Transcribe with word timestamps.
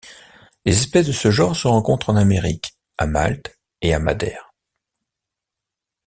Les 0.65 0.71
espèces 0.75 1.05
de 1.05 1.11
ce 1.11 1.29
genre 1.29 1.55
se 1.55 1.67
rencontrent 1.67 2.09
en 2.09 2.15
Amérique, 2.15 2.73
à 2.97 3.05
Malte 3.05 3.59
et 3.83 3.93
à 3.93 3.99
Madère. 3.99 4.51